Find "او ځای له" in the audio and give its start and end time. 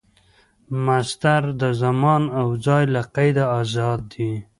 2.39-3.01